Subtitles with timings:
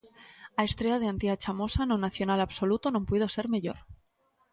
[0.59, 3.77] A estrea de Antía Chamosa no Nacional Absoluto non puido ser mellor.